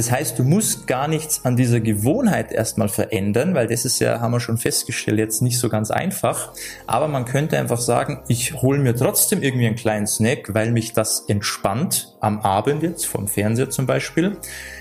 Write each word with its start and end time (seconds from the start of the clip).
Das 0.00 0.10
heißt, 0.10 0.38
du 0.38 0.44
musst 0.44 0.86
gar 0.86 1.08
nichts 1.08 1.44
an 1.44 1.56
dieser 1.56 1.78
Gewohnheit 1.78 2.52
erstmal 2.52 2.88
verändern, 2.88 3.54
weil 3.54 3.66
das 3.66 3.84
ist 3.84 3.98
ja, 3.98 4.18
haben 4.18 4.32
wir 4.32 4.40
schon 4.40 4.56
festgestellt, 4.56 5.18
jetzt 5.18 5.42
nicht 5.42 5.58
so 5.58 5.68
ganz 5.68 5.90
einfach. 5.90 6.54
Aber 6.86 7.06
man 7.06 7.26
könnte 7.26 7.58
einfach 7.58 7.78
sagen, 7.78 8.20
ich 8.26 8.62
hole 8.62 8.78
mir 8.78 8.96
trotzdem 8.96 9.42
irgendwie 9.42 9.66
einen 9.66 9.76
kleinen 9.76 10.06
Snack, 10.06 10.54
weil 10.54 10.72
mich 10.72 10.94
das 10.94 11.26
entspannt 11.28 12.16
am 12.20 12.40
Abend 12.40 12.82
jetzt, 12.82 13.04
vom 13.04 13.28
Fernseher 13.28 13.68
zum 13.68 13.84
Beispiel. 13.84 14.38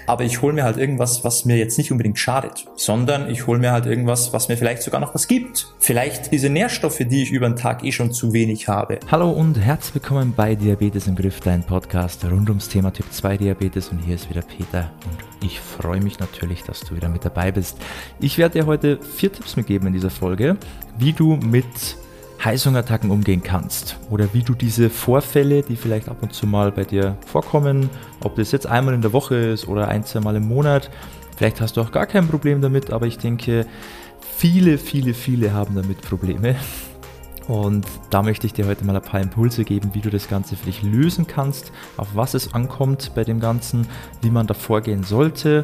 Aber 0.08 0.24
ich 0.24 0.42
hole 0.42 0.54
mir 0.54 0.63
halt 0.63 0.78
irgendwas, 0.78 1.26
was 1.26 1.44
mir 1.44 1.58
jetzt 1.58 1.78
nicht 1.78 1.92
unbedingt 1.92 2.18
schadet, 2.18 2.66
sondern 2.78 3.30
ich 3.30 3.46
hole 3.46 3.60
mir 3.60 3.74
halt 3.74 3.88
irgendwas, 3.88 4.32
was 4.32 4.48
mir 4.48 4.56
vielleicht 4.56 4.84
sogar 4.84 5.02
noch 5.02 5.14
was 5.14 5.28
gibt. 5.28 5.68
Vielleicht 5.80 6.32
diese 6.32 6.50
Nährstoffe, 6.50 7.00
die 7.00 7.24
ich 7.24 7.32
über 7.32 7.50
den 7.50 7.58
Tag 7.58 7.84
eh 7.84 7.92
schon 7.92 8.14
zu 8.14 8.32
wenig 8.32 8.70
habe. 8.70 9.02
Hallo 9.12 9.30
und 9.30 9.60
herzlich 9.60 9.96
willkommen 9.96 10.34
bei 10.34 10.56
Diabetes 10.56 11.08
im 11.08 11.16
Griff, 11.16 11.42
dein 11.42 11.64
Podcast 11.64 12.24
rund 12.24 12.48
ums 12.48 12.70
Thema 12.70 12.94
Typ 12.94 13.12
2 13.12 13.36
Diabetes. 13.36 13.90
Und 13.90 14.00
hier 14.00 14.16
ist 14.16 14.30
wieder 14.30 14.42
Peter 14.42 14.90
und 15.10 15.46
ich 15.46 15.60
freue 15.60 16.02
mich 16.02 16.20
natürlich, 16.20 16.64
dass 16.64 16.82
du 16.82 16.96
wieder 16.96 17.09
mit 17.09 17.26
dabei 17.26 17.52
bist. 17.52 17.77
Ich 18.20 18.38
werde 18.38 18.59
dir 18.59 18.66
heute 18.66 18.99
vier 19.02 19.32
Tipps 19.32 19.55
mitgeben 19.55 19.88
in 19.88 19.94
dieser 19.94 20.09
Folge, 20.09 20.58
wie 20.98 21.13
du 21.13 21.35
mit 21.35 21.66
Heißhungerattacken 22.44 23.12
umgehen 23.12 23.44
kannst 23.44 23.98
oder 24.09 24.34
wie 24.34 24.44
du 24.44 24.54
diese 24.54 24.90
Vorfälle, 24.90 25.62
die 25.62 25.76
vielleicht 25.76 26.08
ab 26.08 26.18
und 26.22 26.34
zu 26.34 26.48
mal 26.48 26.72
bei 26.72 26.85
dir 26.85 27.18
vorkommen, 27.26 27.90
ob 28.22 28.35
das 28.35 28.52
jetzt 28.52 28.66
einmal 28.66 28.94
in 28.94 29.02
der 29.02 29.12
Woche 29.12 29.35
ist 29.35 29.68
oder 29.68 29.88
ein, 29.90 30.05
zwei 30.05 30.22
Mal 30.22 30.38
im 30.38 30.48
Monat, 30.48 30.90
vielleicht 31.35 31.60
hast 31.60 31.76
du 31.76 31.82
auch 31.82 31.91
gar 31.91 32.05
kein 32.05 32.27
Problem 32.27 32.62
damit, 32.62 32.91
aber 32.91 33.07
ich 33.07 33.18
denke, 33.18 33.66
viele, 34.38 34.77
viele, 34.77 35.13
viele 35.13 35.54
haben 35.54 35.76
damit 35.76 36.02
Probleme. 36.02 36.55
Und 37.49 37.85
da 38.12 38.21
möchte 38.21 38.48
ich 38.48 38.53
dir 38.53 38.67
heute 38.67 38.85
mal 38.85 38.95
ein 38.95 39.02
paar 39.02 39.20
Impulse 39.20 39.66
geben, 39.66 39.90
wie 39.94 40.02
du 40.02 40.09
das 40.09 40.30
Ganze 40.30 40.55
für 40.55 40.67
dich 40.67 40.84
lösen 40.84 41.27
kannst, 41.27 41.73
auf 41.98 42.09
was 42.13 42.35
es 42.35 42.53
ankommt 42.53 43.12
bei 43.16 43.26
dem 43.26 43.41
Ganzen, 43.41 43.88
wie 44.21 44.30
man 44.30 44.48
da 44.48 44.53
vorgehen 44.53 45.03
sollte 45.03 45.63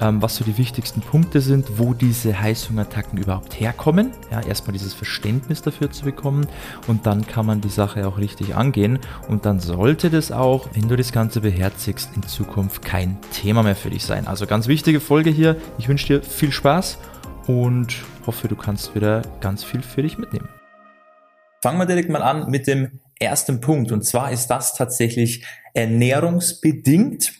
ähm, 0.00 0.22
was 0.22 0.36
so 0.36 0.44
die 0.44 0.58
wichtigsten 0.58 1.00
Punkte 1.00 1.40
sind, 1.40 1.78
wo 1.78 1.94
diese 1.94 2.40
Heißhungerattacken 2.40 3.18
überhaupt 3.18 3.58
herkommen. 3.58 4.12
Ja, 4.30 4.40
erstmal 4.40 4.72
dieses 4.72 4.94
Verständnis 4.94 5.62
dafür 5.62 5.90
zu 5.90 6.04
bekommen 6.04 6.46
und 6.86 7.06
dann 7.06 7.26
kann 7.26 7.46
man 7.46 7.60
die 7.60 7.68
Sache 7.68 8.06
auch 8.06 8.18
richtig 8.18 8.54
angehen 8.54 8.98
und 9.28 9.46
dann 9.46 9.60
sollte 9.60 10.10
das 10.10 10.32
auch, 10.32 10.68
wenn 10.74 10.88
du 10.88 10.96
das 10.96 11.12
Ganze 11.12 11.40
beherzigst, 11.40 12.10
in 12.16 12.22
Zukunft 12.22 12.84
kein 12.84 13.18
Thema 13.32 13.62
mehr 13.62 13.76
für 13.76 13.90
dich 13.90 14.04
sein. 14.04 14.26
Also 14.26 14.46
ganz 14.46 14.68
wichtige 14.68 15.00
Folge 15.00 15.30
hier. 15.30 15.56
Ich 15.78 15.88
wünsche 15.88 16.06
dir 16.06 16.22
viel 16.22 16.52
Spaß 16.52 16.98
und 17.46 17.96
hoffe, 18.26 18.48
du 18.48 18.56
kannst 18.56 18.94
wieder 18.94 19.22
ganz 19.40 19.64
viel 19.64 19.82
für 19.82 20.02
dich 20.02 20.18
mitnehmen. 20.18 20.48
Fangen 21.62 21.78
wir 21.78 21.86
direkt 21.86 22.10
mal 22.10 22.22
an 22.22 22.50
mit 22.50 22.66
dem 22.66 23.00
ersten 23.18 23.60
Punkt. 23.60 23.92
Und 23.92 24.04
zwar 24.04 24.30
ist 24.32 24.48
das 24.48 24.74
tatsächlich 24.74 25.44
ernährungsbedingt 25.74 27.32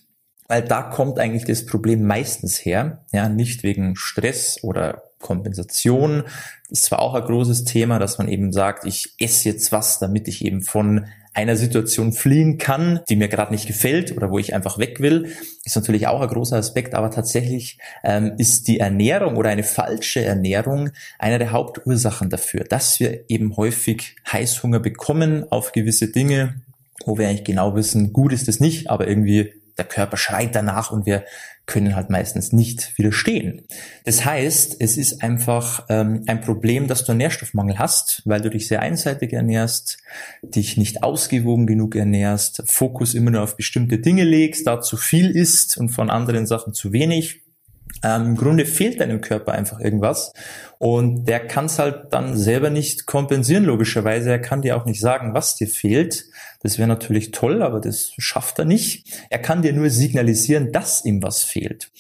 weil 0.49 0.63
da 0.63 0.83
kommt 0.83 1.19
eigentlich 1.19 1.45
das 1.45 1.67
Problem 1.67 2.07
meistens 2.07 2.65
her, 2.65 3.05
ja, 3.13 3.29
nicht 3.29 3.63
wegen 3.63 3.95
Stress 3.97 4.65
oder 4.65 5.03
Kompensation. 5.19 6.25
Ist 6.69 6.85
zwar 6.85 7.01
auch 7.01 7.15
ein 7.15 7.25
großes 7.25 7.65
Thema, 7.65 7.99
dass 7.99 8.19
man 8.19 8.29
eben 8.29 8.53
sagt, 8.53 8.85
ich 8.85 9.15
esse 9.19 9.49
jetzt 9.49 9.73
was, 9.73 9.99
damit 9.99 10.29
ich 10.29 10.45
eben 10.45 10.63
von 10.63 11.07
einer 11.39 11.57
Situation 11.57 12.13
fliehen 12.13 12.59
kann, 12.59 13.01
die 13.09 13.15
mir 13.15 13.29
gerade 13.29 13.53
nicht 13.53 13.69
gefällt 13.69 14.17
oder 14.17 14.31
wo 14.31 14.41
ich 14.41 14.55
einfach 14.55 14.79
weg 14.79 14.99
will, 14.99 15.33
ist 15.65 15.77
natürlich 15.77 16.09
auch 16.09 16.21
ein 16.21 16.29
großer 16.29 16.57
Aspekt, 16.57 16.95
aber 16.95 17.13
tatsächlich 17.13 17.79
ähm, 18.03 18.33
ist 18.39 18.67
die 18.67 18.81
Ernährung 18.81 19.37
oder 19.37 19.51
eine 19.51 19.63
falsche 19.63 20.25
Ernährung 20.25 20.91
einer 21.17 21.39
der 21.39 21.53
Hauptursachen 21.53 22.29
dafür, 22.29 22.65
dass 22.65 22.99
wir 22.99 23.31
eben 23.31 23.57
häufig 23.57 24.17
Heißhunger 24.33 24.81
bekommen 24.81 25.45
auf 25.51 25.71
gewisse 25.71 26.09
Dinge, 26.09 26.61
wo 27.07 27.19
wir 27.19 27.29
eigentlich 27.29 27.45
genau 27.45 27.77
wissen, 27.77 28.13
gut 28.13 28.33
ist 28.33 28.49
es 28.49 28.59
nicht, 28.59 28.91
aber 28.91 29.07
irgendwie 29.07 29.53
der 29.79 29.85
Körper 29.85 30.17
schreit 30.17 30.55
danach 30.55 30.91
und 30.91 31.07
wir 31.07 31.25
können 31.67 31.95
halt 31.95 32.11
meistens 32.11 32.53
nicht 32.53 32.97
widerstehen. 32.99 33.63
Das 34.05 34.25
heißt, 34.25 34.77
es 34.81 34.97
ist 34.97 35.23
einfach 35.23 35.85
ähm, 35.89 36.25
ein 36.27 36.41
Problem, 36.41 36.89
dass 36.89 37.05
du 37.05 37.13
einen 37.13 37.19
Nährstoffmangel 37.19 37.79
hast, 37.79 38.23
weil 38.25 38.41
du 38.41 38.51
dich 38.51 38.67
sehr 38.67 38.81
einseitig 38.81 39.33
ernährst, 39.33 39.99
dich 40.43 40.77
nicht 40.77 41.03
ausgewogen 41.03 41.67
genug 41.67 41.95
ernährst, 41.95 42.63
Fokus 42.67 43.15
immer 43.15 43.31
nur 43.31 43.43
auf 43.43 43.57
bestimmte 43.57 43.99
Dinge 43.99 44.25
legst, 44.25 44.67
da 44.67 44.81
zu 44.81 44.97
viel 44.97 45.31
isst 45.31 45.77
und 45.77 45.91
von 45.91 46.11
anderen 46.11 46.47
Sachen 46.47 46.73
zu 46.73 46.93
wenig. 46.93 47.43
Ähm, 48.03 48.27
Im 48.27 48.37
Grunde 48.37 48.65
fehlt 48.65 49.01
deinem 49.01 49.21
Körper 49.21 49.53
einfach 49.53 49.81
irgendwas 49.81 50.33
und 50.79 51.25
der 51.27 51.41
kann 51.47 51.67
es 51.67 51.79
halt 51.79 52.07
dann 52.13 52.37
selber 52.37 52.71
nicht 52.71 53.07
kompensieren, 53.07 53.65
logischerweise. 53.65 54.31
Er 54.31 54.39
kann 54.39 54.63
dir 54.63 54.77
auch 54.77 54.85
nicht 54.85 55.01
sagen, 55.01 55.35
was 55.35 55.57
dir 55.57 55.69
fehlt. 55.69 56.27
Das 56.63 56.79
wäre 56.79 56.89
natürlich 56.89 57.31
toll, 57.33 57.63
aber 57.63 57.81
das 57.81 58.13
schafft 58.19 58.59
er 58.59 58.65
nicht. 58.65 59.25
Er 59.31 59.39
kann 59.39 59.63
dir 59.63 59.73
nur 59.73 59.91
signalisieren, 59.91 60.73
dass 60.73 61.05
ihm 61.05 61.23
was 61.23 61.43
fehlt. 61.43 61.91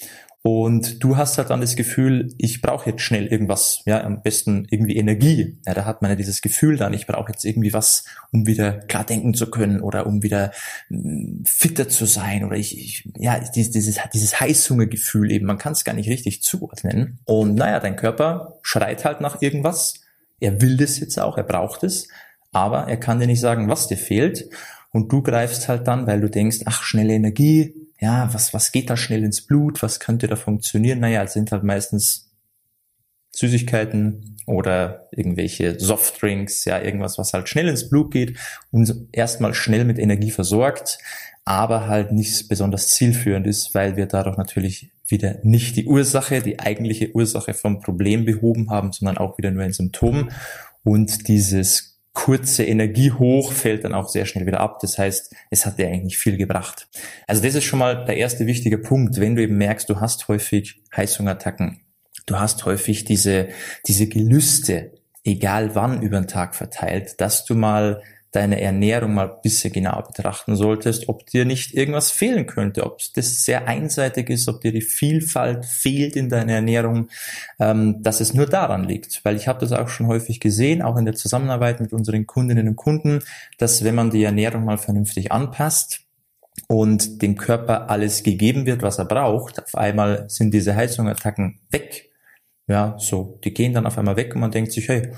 Und 0.43 1.03
du 1.03 1.17
hast 1.17 1.37
halt 1.37 1.51
dann 1.51 1.61
das 1.61 1.75
Gefühl, 1.75 2.33
ich 2.39 2.63
brauche 2.63 2.91
jetzt 2.91 3.03
schnell 3.03 3.27
irgendwas, 3.27 3.83
ja, 3.87 4.05
am 4.05 4.23
besten 4.23 4.67
irgendwie 4.71 4.97
Energie. 4.97 5.59
Ja, 5.67 5.75
da 5.75 5.85
hat 5.85 6.01
man 6.01 6.13
ja 6.13 6.17
dieses 6.17 6.41
Gefühl 6.41 6.77
dann, 6.77 6.95
ich 6.95 7.09
brauche 7.09 7.33
jetzt 7.33 7.45
irgendwie 7.45 7.73
was, 7.73 8.05
um 8.33 8.47
wieder 8.47 8.73
klar 8.73 9.05
denken 9.05 9.35
zu 9.35 9.51
können 9.51 9.81
oder 9.81 10.07
um 10.07 10.23
wieder 10.23 10.53
mm, 10.91 11.43
fitter 11.45 11.89
zu 11.89 12.07
sein 12.07 12.45
oder 12.45 12.57
ich, 12.57 12.79
ich 12.79 13.09
ja, 13.17 13.41
dieses, 13.41 13.73
dieses, 13.73 13.99
dieses 14.15 14.41
Heißhungergefühl 14.41 15.33
eben, 15.33 15.47
man 15.47 15.59
kann 15.59 15.73
es 15.73 15.85
gar 15.85 15.95
nicht 15.95 16.09
richtig 16.09 16.41
zuordnen. 16.43 17.19
Und 17.25 17.57
naja, 17.57 17.81
dein 17.81 17.97
Körper 17.97 18.59
schreit 18.63 19.05
halt 19.05 19.21
nach 19.21 19.43
irgendwas. 19.43 19.95
Er 20.39 20.63
will 20.63 20.77
das 20.77 21.01
jetzt 21.01 21.19
auch, 21.19 21.37
er 21.37 21.43
braucht 21.43 21.83
es, 21.83 22.07
aber 22.53 22.87
er 22.87 22.97
kann 22.97 23.19
dir 23.19 23.27
nicht 23.27 23.41
sagen, 23.41 23.69
was 23.69 23.89
dir 23.89 23.99
fehlt. 23.99 24.49
Und 24.93 25.13
du 25.13 25.23
greifst 25.23 25.69
halt 25.69 25.87
dann, 25.87 26.07
weil 26.07 26.21
du 26.21 26.31
denkst, 26.31 26.61
ach, 26.65 26.83
schnelle 26.83 27.15
Energie, 27.15 27.75
ja, 28.01 28.33
was, 28.33 28.55
was 28.55 28.73
geht 28.73 28.91
da 28.91 28.97
schnell 28.97 29.25
ins 29.25 29.43
Blut, 29.43 29.83
was 29.83 30.01
könnte 30.01 30.29
da 30.29 30.37
funktionieren? 30.37 31.01
Naja, 31.01 31.23
es 31.25 31.33
sind 31.33 31.53
halt 31.53 31.65
meistens 31.65 32.31
Süßigkeiten 33.33 34.37
oder 34.47 35.09
irgendwelche 35.11 35.79
Softdrinks, 35.79 36.65
ja, 36.65 36.81
irgendwas, 36.81 37.19
was 37.19 37.33
halt 37.33 37.49
schnell 37.49 37.69
ins 37.69 37.89
Blut 37.89 38.11
geht 38.11 38.39
und 38.71 39.09
erstmal 39.13 39.55
schnell 39.55 39.85
mit 39.85 39.99
Energie 39.99 40.31
versorgt, 40.31 40.99
aber 41.45 41.87
halt 41.87 42.13
nicht 42.13 42.49
besonders 42.49 42.89
zielführend 42.89 43.47
ist, 43.47 43.75
weil 43.75 43.97
wir 43.97 44.07
dadurch 44.07 44.37
natürlich 44.37 44.91
wieder 45.07 45.39
nicht 45.43 45.77
die 45.77 45.87
Ursache, 45.87 46.43
die 46.43 46.61
eigentliche 46.61 47.15
Ursache 47.15 47.55
vom 47.55 47.81
Problem 47.81 48.25
behoben 48.25 48.71
haben, 48.71 48.93
sondern 48.93 49.19
auch 49.19 49.39
wieder 49.39 49.51
nur 49.51 49.63
ein 49.63 49.73
Symptom. 49.73 50.31
Und 50.85 51.29
dieses 51.29 51.98
kurze 52.19 52.65
Energie 52.65 53.13
hoch, 53.13 53.53
fällt 53.53 53.85
dann 53.85 53.95
auch 53.95 54.09
sehr 54.09 54.27
schnell 54.27 54.45
wieder 54.45 54.59
ab. 54.59 54.81
Das 54.81 54.99
heißt, 54.99 55.33
es 55.51 55.65
hat 55.65 55.79
dir 55.79 55.87
eigentlich 55.87 56.19
viel 56.19 56.37
gebracht. 56.37 56.89
Also 57.29 57.41
das 57.45 57.55
ist 57.55 57.63
schon 57.63 57.79
mal 57.79 58.05
der 58.07 58.17
erste 58.17 58.47
wichtige 58.47 58.77
Punkt, 58.77 59.21
wenn 59.21 59.37
du 59.37 59.43
eben 59.43 59.57
merkst, 59.57 59.89
du 59.89 60.01
hast 60.01 60.27
häufig 60.27 60.83
Heißhungerattacken, 60.97 61.81
du 62.27 62.41
hast 62.41 62.65
häufig 62.65 63.05
diese, 63.05 63.51
diese 63.87 64.09
Gelüste, 64.09 64.95
egal 65.23 65.77
wann 65.77 66.03
über 66.03 66.21
den 66.21 66.27
Tag 66.27 66.57
verteilt, 66.57 67.21
dass 67.21 67.45
du 67.45 67.55
mal 67.55 68.03
deine 68.33 68.61
Ernährung 68.61 69.15
mal 69.15 69.31
ein 69.31 69.41
bisschen 69.43 69.73
genauer 69.73 70.07
betrachten 70.07 70.55
solltest, 70.55 71.09
ob 71.09 71.27
dir 71.27 71.45
nicht 71.45 71.75
irgendwas 71.75 72.11
fehlen 72.11 72.47
könnte, 72.47 72.85
ob 72.85 73.01
das 73.15 73.45
sehr 73.45 73.67
einseitig 73.67 74.29
ist, 74.29 74.49
ob 74.49 74.61
dir 74.61 74.73
die 74.73 74.83
Vielfalt 74.83 75.65
fehlt 75.65 76.15
in 76.17 76.29
deiner 76.29 76.55
Ernährung, 76.55 77.09
ähm, 77.59 78.03
dass 78.03 78.21
es 78.21 78.35
nur 78.35 78.47
daran 78.47 78.85
liegt. 78.85 79.25
Weil 79.25 79.37
ich 79.37 79.49
habe 79.49 79.61
das 79.61 79.73
auch 79.73 79.89
schon 79.89 80.07
häufig 80.07 80.41
gesehen, 80.41 80.83
auch 80.83 80.97
in 80.97 81.07
der 81.07 81.15
Zusammenarbeit 81.15 81.81
mit 81.81 81.93
unseren 81.93 82.27
Kundinnen 82.27 82.69
und 82.69 82.77
Kunden, 82.77 83.21
dass 83.59 83.85
wenn 83.85 83.95
man 83.95 84.11
die 84.11 84.25
Ernährung 84.25 84.65
mal 84.65 84.79
vernünftig 84.79 85.33
anpasst, 85.33 86.01
und 86.67 87.23
dem 87.23 87.37
Körper 87.37 87.89
alles 87.89 88.25
gegeben 88.25 88.67
wird, 88.67 88.83
was 88.83 88.99
er 88.99 89.05
braucht, 89.05 89.63
auf 89.63 89.75
einmal 89.77 90.29
sind 90.29 90.53
diese 90.53 90.75
Heißhungerattacken 90.75 91.61
weg. 91.71 92.11
Ja, 92.67 92.97
so, 92.99 93.39
die 93.45 93.55
gehen 93.55 93.73
dann 93.73 93.87
auf 93.87 93.97
einmal 93.97 94.17
weg 94.17 94.35
und 94.35 94.41
man 94.41 94.51
denkt 94.51 94.73
sich, 94.73 94.89
hey, 94.89 95.13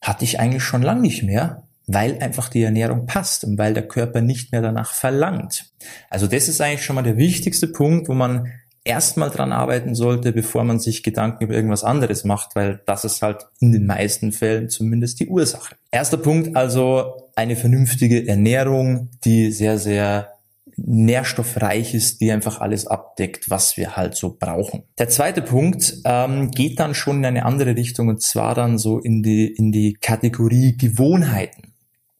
hatte 0.00 0.24
ich 0.24 0.40
eigentlich 0.40 0.62
schon 0.62 0.82
lang 0.82 1.00
nicht 1.00 1.22
mehr 1.22 1.67
weil 1.88 2.18
einfach 2.20 2.48
die 2.50 2.62
Ernährung 2.62 3.06
passt 3.06 3.44
und 3.44 3.58
weil 3.58 3.74
der 3.74 3.88
Körper 3.88 4.20
nicht 4.20 4.52
mehr 4.52 4.60
danach 4.62 4.92
verlangt. 4.92 5.72
Also 6.10 6.26
das 6.26 6.46
ist 6.46 6.60
eigentlich 6.60 6.84
schon 6.84 6.96
mal 6.96 7.02
der 7.02 7.16
wichtigste 7.16 7.66
Punkt, 7.66 8.08
wo 8.08 8.14
man 8.14 8.52
erstmal 8.84 9.30
dran 9.30 9.52
arbeiten 9.52 9.94
sollte, 9.94 10.32
bevor 10.32 10.64
man 10.64 10.78
sich 10.78 11.02
Gedanken 11.02 11.44
über 11.44 11.54
irgendwas 11.54 11.84
anderes 11.84 12.24
macht, 12.24 12.54
weil 12.54 12.80
das 12.86 13.04
ist 13.04 13.22
halt 13.22 13.46
in 13.60 13.72
den 13.72 13.86
meisten 13.86 14.32
Fällen 14.32 14.68
zumindest 14.68 15.20
die 15.20 15.28
Ursache. 15.28 15.76
Erster 15.90 16.18
Punkt 16.18 16.56
also 16.56 17.28
eine 17.34 17.56
vernünftige 17.56 18.28
Ernährung, 18.28 19.08
die 19.24 19.50
sehr, 19.50 19.78
sehr 19.78 20.32
nährstoffreich 20.76 21.94
ist, 21.94 22.20
die 22.20 22.30
einfach 22.30 22.60
alles 22.60 22.86
abdeckt, 22.86 23.50
was 23.50 23.76
wir 23.76 23.96
halt 23.96 24.14
so 24.14 24.36
brauchen. 24.38 24.84
Der 24.98 25.08
zweite 25.08 25.42
Punkt 25.42 26.02
ähm, 26.04 26.50
geht 26.50 26.78
dann 26.78 26.94
schon 26.94 27.18
in 27.18 27.26
eine 27.26 27.44
andere 27.44 27.74
Richtung 27.74 28.08
und 28.08 28.22
zwar 28.22 28.54
dann 28.54 28.78
so 28.78 28.98
in 28.98 29.22
die, 29.22 29.46
in 29.46 29.72
die 29.72 29.94
Kategorie 29.94 30.76
Gewohnheiten 30.76 31.67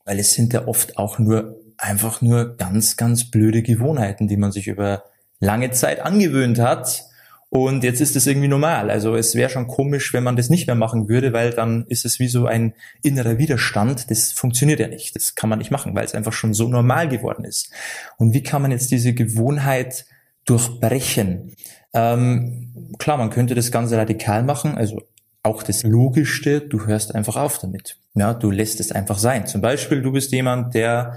weil 0.08 0.18
es 0.18 0.32
sind 0.32 0.54
ja 0.54 0.66
oft 0.66 0.96
auch 0.96 1.18
nur 1.18 1.60
einfach 1.76 2.22
nur 2.22 2.56
ganz, 2.56 2.96
ganz 2.96 3.30
blöde 3.30 3.62
Gewohnheiten, 3.62 4.26
die 4.26 4.38
man 4.38 4.52
sich 4.52 4.66
über 4.66 5.04
lange 5.38 5.70
Zeit 5.70 6.00
angewöhnt 6.00 6.58
hat. 6.58 7.04
Und 7.50 7.84
jetzt 7.84 8.00
ist 8.00 8.16
es 8.16 8.26
irgendwie 8.26 8.48
normal. 8.48 8.90
Also 8.90 9.16
es 9.16 9.34
wäre 9.34 9.50
schon 9.50 9.68
komisch, 9.68 10.14
wenn 10.14 10.24
man 10.24 10.36
das 10.36 10.48
nicht 10.48 10.66
mehr 10.66 10.76
machen 10.76 11.08
würde, 11.08 11.34
weil 11.34 11.50
dann 11.50 11.84
ist 11.88 12.06
es 12.06 12.18
wie 12.18 12.28
so 12.28 12.46
ein 12.46 12.72
innerer 13.02 13.36
Widerstand. 13.36 14.10
Das 14.10 14.32
funktioniert 14.32 14.80
ja 14.80 14.88
nicht. 14.88 15.14
Das 15.14 15.34
kann 15.34 15.50
man 15.50 15.58
nicht 15.58 15.70
machen, 15.70 15.94
weil 15.94 16.06
es 16.06 16.14
einfach 16.14 16.32
schon 16.32 16.54
so 16.54 16.68
normal 16.68 17.08
geworden 17.08 17.44
ist. 17.44 17.70
Und 18.16 18.32
wie 18.32 18.42
kann 18.42 18.62
man 18.62 18.70
jetzt 18.70 18.90
diese 18.90 19.12
Gewohnheit 19.12 20.06
durchbrechen? 20.46 21.54
Ähm, 21.92 22.94
klar, 22.98 23.18
man 23.18 23.30
könnte 23.30 23.54
das 23.54 23.70
Ganze 23.70 23.98
radikal 23.98 24.42
machen, 24.42 24.76
also 24.76 25.02
auch 25.42 25.62
das 25.62 25.82
Logischste, 25.82 26.60
du 26.60 26.86
hörst 26.86 27.14
einfach 27.14 27.36
auf 27.36 27.58
damit. 27.58 27.98
Ja, 28.14 28.34
du 28.34 28.50
lässt 28.50 28.80
es 28.80 28.92
einfach 28.92 29.18
sein. 29.18 29.46
Zum 29.46 29.60
Beispiel, 29.60 30.02
du 30.02 30.12
bist 30.12 30.32
jemand, 30.32 30.74
der 30.74 31.16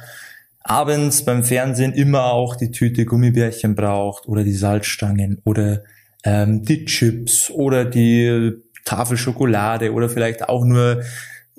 abends 0.64 1.26
beim 1.26 1.44
Fernsehen 1.44 1.94
immer 1.94 2.26
auch 2.26 2.56
die 2.56 2.72
Tüte 2.72 3.06
Gummibärchen 3.06 3.76
braucht 3.76 4.28
oder 4.28 4.44
die 4.44 4.54
Salzstangen 4.54 5.42
oder 5.44 5.84
ähm, 6.24 6.64
die 6.64 6.86
Chips 6.86 7.50
oder 7.50 7.86
die 7.86 8.54
Tafel 8.86 9.18
Schokolade 9.18 9.94
oder 9.94 10.10
vielleicht 10.10 10.48
auch 10.48 10.64
nur 10.64 11.02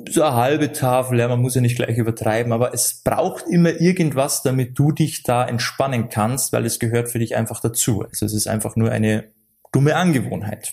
so 0.08 0.22
eine 0.22 0.34
halbe 0.34 0.72
Tafel, 0.72 1.18
ja, 1.18 1.28
man 1.28 1.40
muss 1.40 1.54
ja 1.54 1.60
nicht 1.60 1.76
gleich 1.76 1.96
übertreiben, 1.98 2.52
aber 2.52 2.72
es 2.74 3.02
braucht 3.04 3.46
immer 3.46 3.80
irgendwas, 3.80 4.42
damit 4.42 4.78
du 4.78 4.90
dich 4.90 5.22
da 5.22 5.46
entspannen 5.46 6.08
kannst, 6.08 6.52
weil 6.52 6.64
es 6.64 6.78
gehört 6.78 7.10
für 7.10 7.18
dich 7.18 7.36
einfach 7.36 7.60
dazu. 7.60 8.02
Also 8.02 8.26
es 8.26 8.32
ist 8.32 8.46
einfach 8.46 8.74
nur 8.74 8.90
eine 8.90 9.24
dumme 9.70 9.94
Angewohnheit. 9.96 10.72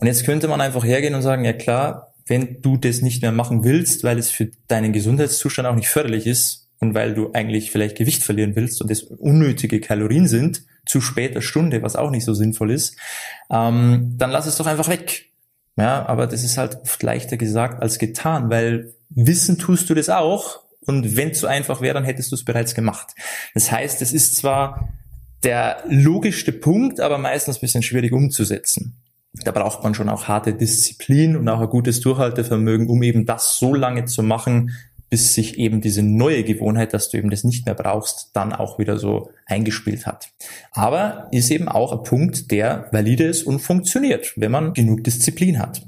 Und 0.00 0.06
jetzt 0.06 0.24
könnte 0.24 0.48
man 0.48 0.60
einfach 0.60 0.84
hergehen 0.84 1.14
und 1.14 1.22
sagen, 1.22 1.44
ja 1.44 1.52
klar, 1.52 2.14
wenn 2.26 2.62
du 2.62 2.76
das 2.76 3.02
nicht 3.02 3.22
mehr 3.22 3.32
machen 3.32 3.64
willst, 3.64 4.02
weil 4.02 4.18
es 4.18 4.30
für 4.30 4.50
deinen 4.66 4.92
Gesundheitszustand 4.92 5.68
auch 5.68 5.74
nicht 5.74 5.88
förderlich 5.88 6.26
ist 6.26 6.68
und 6.78 6.94
weil 6.94 7.12
du 7.12 7.32
eigentlich 7.32 7.70
vielleicht 7.70 7.96
Gewicht 7.96 8.24
verlieren 8.24 8.56
willst 8.56 8.80
und 8.80 8.90
es 8.90 9.02
unnötige 9.02 9.80
Kalorien 9.80 10.26
sind, 10.26 10.62
zu 10.86 11.00
später 11.00 11.42
Stunde, 11.42 11.82
was 11.82 11.96
auch 11.96 12.10
nicht 12.10 12.24
so 12.24 12.34
sinnvoll 12.34 12.70
ist, 12.70 12.96
ähm, 13.50 14.14
dann 14.16 14.30
lass 14.30 14.46
es 14.46 14.56
doch 14.56 14.66
einfach 14.66 14.88
weg. 14.88 15.26
Ja, 15.76 16.06
aber 16.06 16.26
das 16.26 16.42
ist 16.42 16.56
halt 16.56 16.78
oft 16.82 17.02
leichter 17.02 17.36
gesagt 17.36 17.82
als 17.82 17.98
getan, 17.98 18.50
weil 18.50 18.94
wissen 19.10 19.58
tust 19.58 19.88
du 19.90 19.94
das 19.94 20.08
auch 20.08 20.60
und 20.80 21.16
wenn 21.16 21.30
es 21.30 21.40
so 21.40 21.46
einfach 21.46 21.80
wäre, 21.80 21.94
dann 21.94 22.04
hättest 22.04 22.32
du 22.32 22.36
es 22.36 22.44
bereits 22.44 22.74
gemacht. 22.74 23.14
Das 23.54 23.70
heißt, 23.70 24.02
es 24.02 24.12
ist 24.12 24.36
zwar 24.36 24.88
der 25.42 25.82
logischste 25.88 26.52
Punkt, 26.52 27.00
aber 27.00 27.18
meistens 27.18 27.58
ein 27.58 27.60
bisschen 27.60 27.82
schwierig 27.82 28.12
umzusetzen. 28.12 28.96
Da 29.32 29.52
braucht 29.52 29.84
man 29.84 29.94
schon 29.94 30.08
auch 30.08 30.26
harte 30.26 30.54
Disziplin 30.54 31.36
und 31.36 31.48
auch 31.48 31.60
ein 31.60 31.68
gutes 31.68 32.00
Durchhaltevermögen, 32.00 32.88
um 32.88 33.02
eben 33.02 33.26
das 33.26 33.58
so 33.58 33.74
lange 33.74 34.04
zu 34.06 34.22
machen, 34.22 34.72
bis 35.08 35.34
sich 35.34 35.58
eben 35.58 35.80
diese 35.80 36.02
neue 36.02 36.44
Gewohnheit, 36.44 36.94
dass 36.94 37.10
du 37.10 37.18
eben 37.18 37.30
das 37.30 37.44
nicht 37.44 37.66
mehr 37.66 37.74
brauchst, 37.74 38.30
dann 38.34 38.52
auch 38.52 38.78
wieder 38.78 38.96
so 38.96 39.30
eingespielt 39.50 40.06
hat. 40.06 40.30
Aber 40.72 41.28
ist 41.32 41.50
eben 41.50 41.68
auch 41.68 41.92
ein 41.92 42.02
Punkt, 42.02 42.50
der 42.50 42.88
valide 42.92 43.24
ist 43.24 43.42
und 43.44 43.60
funktioniert, 43.60 44.32
wenn 44.36 44.50
man 44.50 44.74
genug 44.74 45.04
Disziplin 45.04 45.58
hat. 45.58 45.82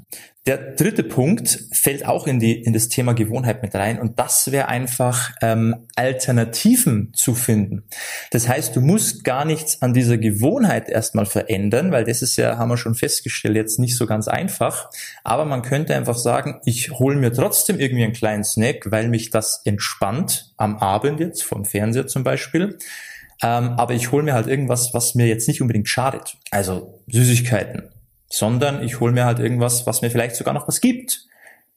Der 0.45 0.57
dritte 0.57 1.03
Punkt 1.03 1.69
fällt 1.71 2.05
auch 2.05 2.27
in, 2.27 2.37
die, 2.37 2.61
in 2.61 2.73
das 2.73 2.89
Thema 2.89 3.13
Gewohnheit 3.13 3.61
mit 3.61 3.73
rein 3.75 3.97
und 3.97 4.19
das 4.19 4.51
wäre 4.51 4.67
einfach 4.67 5.31
ähm, 5.41 5.87
Alternativen 5.95 7.13
zu 7.13 7.33
finden. 7.33 7.83
Das 8.31 8.49
heißt, 8.49 8.75
du 8.75 8.81
musst 8.81 9.23
gar 9.23 9.45
nichts 9.45 9.81
an 9.81 9.93
dieser 9.93 10.17
Gewohnheit 10.17 10.89
erstmal 10.89 11.25
verändern, 11.25 11.93
weil 11.93 12.03
das 12.03 12.21
ist 12.21 12.35
ja, 12.35 12.57
haben 12.57 12.67
wir 12.67 12.75
schon 12.75 12.93
festgestellt, 12.93 13.55
jetzt 13.55 13.79
nicht 13.79 13.95
so 13.95 14.05
ganz 14.05 14.27
einfach. 14.27 14.89
Aber 15.23 15.45
man 15.45 15.61
könnte 15.61 15.95
einfach 15.95 16.17
sagen, 16.17 16.59
ich 16.65 16.91
hole 16.91 17.15
mir 17.15 17.31
trotzdem 17.31 17.79
irgendwie 17.79 18.03
einen 18.03 18.11
kleinen 18.11 18.43
Snack, 18.43 18.91
weil 18.91 19.07
mich 19.07 19.29
das 19.29 19.61
entspannt 19.63 20.51
am 20.57 20.75
Abend 20.75 21.21
jetzt 21.21 21.43
vom 21.43 21.63
Fernseher 21.63 22.07
zum 22.07 22.25
Beispiel. 22.25 22.77
Ähm, 23.41 23.69
aber 23.77 23.93
ich 23.93 24.11
hole 24.11 24.23
mir 24.23 24.33
halt 24.33 24.47
irgendwas, 24.47 24.93
was 24.93 25.15
mir 25.15 25.27
jetzt 25.27 25.47
nicht 25.47 25.61
unbedingt 25.61 25.87
schadet. 25.87 26.37
Also 26.51 26.99
Süßigkeiten 27.07 27.89
sondern 28.33 28.83
ich 28.83 28.99
hole 28.99 29.13
mir 29.13 29.25
halt 29.25 29.37
irgendwas, 29.37 29.85
was 29.85 30.01
mir 30.01 30.09
vielleicht 30.09 30.35
sogar 30.35 30.55
noch 30.55 30.67
was 30.67 30.81
gibt. 30.81 31.27